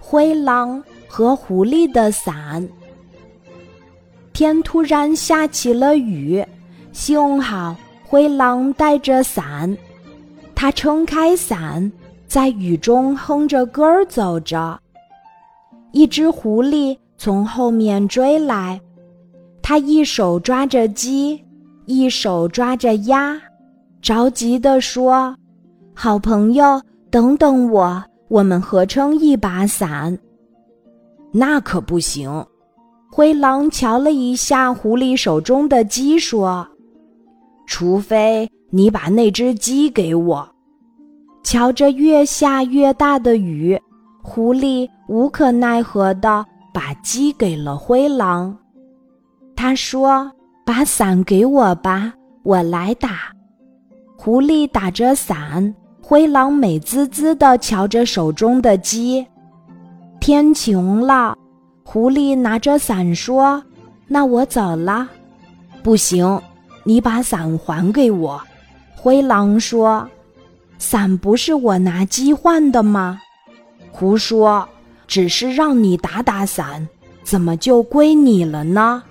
[0.00, 2.66] 灰狼和狐狸的伞。
[4.32, 6.44] 天突然下起了雨，
[6.92, 7.74] 幸好
[8.04, 9.76] 灰狼带着伞，
[10.54, 11.90] 他撑开伞，
[12.26, 14.78] 在雨中哼着歌儿走着。
[15.92, 18.80] 一只狐狸从后面追来，
[19.62, 21.42] 它一手抓着鸡，
[21.86, 23.40] 一手抓着鸭，
[24.00, 25.34] 着急地说
[25.94, 26.80] ：“好朋友，
[27.10, 30.18] 等等我，我们合撑一把伞。”
[31.32, 32.44] 那可不行。
[33.10, 36.66] 灰狼瞧了一下狐狸手中的鸡，说
[37.66, 40.48] ：“除非你把那只鸡给我。”
[41.42, 43.80] 瞧着越下越大的雨。
[44.22, 48.54] 狐狸无可奈何地把鸡给了灰狼，
[49.56, 50.30] 他说
[50.66, 53.32] ：“把伞给我吧，我来打。”
[54.18, 55.74] 狐狸打着伞，
[56.08, 59.26] 灰狼美滋滋地瞧着手中的鸡。
[60.18, 61.36] 天晴了，
[61.84, 63.62] 狐狸拿着伞说
[64.08, 65.06] ：“那我走了。
[65.84, 66.40] ”“不行，
[66.82, 68.40] 你把伞还给我。”
[68.96, 70.08] 灰狼说
[70.78, 73.20] ：“伞不是我拿鸡换的吗？”
[73.92, 74.66] 胡说！
[75.06, 76.88] 只是让你打打伞，
[77.22, 79.02] 怎么就归你了呢？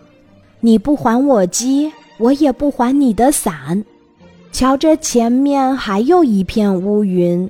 [0.62, 3.86] 你不还我鸡，我也不还你的伞。
[4.58, 7.48] 瞧着前面还有一片乌云，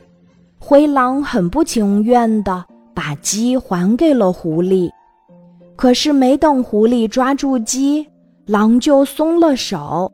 [0.59, 4.89] 灰狼很不情愿地把鸡还给了狐狸。
[5.77, 8.05] 可是没等狐狸抓住鸡，
[8.45, 10.11] 狼就松了手，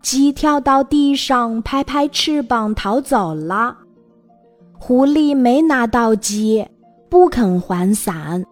[0.00, 3.76] 鸡跳到地上，拍拍翅膀逃走了。
[4.78, 6.64] 狐狸没拿到鸡，
[7.08, 8.44] 不肯还伞。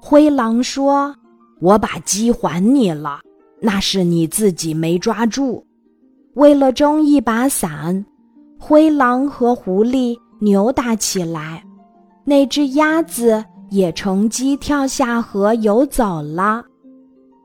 [0.00, 1.14] 灰狼说
[1.62, 3.20] ：“我把鸡还你了，
[3.60, 5.64] 那是你自己没抓住。”
[6.34, 8.04] 为了争一把伞，
[8.58, 11.62] 灰狼和狐狸扭打起来。
[12.24, 16.64] 那只鸭子也乘机跳下河游走了。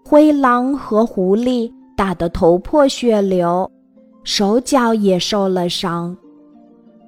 [0.03, 3.69] 灰狼和狐狸打得头破血流，
[4.23, 6.15] 手脚也受了伤。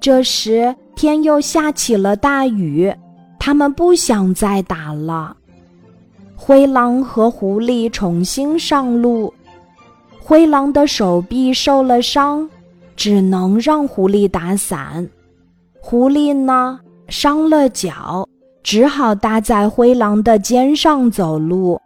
[0.00, 0.74] 这时。
[0.98, 2.92] 天又下起了大雨，
[3.38, 5.36] 他们不想再打了。
[6.34, 9.32] 灰狼和狐狸重新上路，
[10.28, 12.46] 灰狼的手臂受了伤，
[12.94, 15.08] 只能让狐狸打伞。
[15.80, 16.78] 狐狸呢，
[17.08, 18.28] 伤了脚，
[18.62, 21.80] 只好搭在灰狼的肩上走路。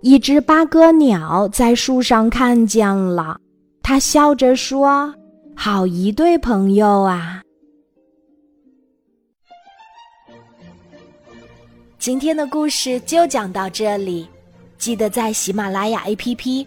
[0.00, 3.38] 一只八哥鸟在树上看见了，
[3.80, 5.14] 它笑着说
[5.54, 7.44] ：“好一对朋友啊！”
[11.96, 14.26] 今天的故事就讲到这里，
[14.78, 16.66] 记得在喜马拉雅 APP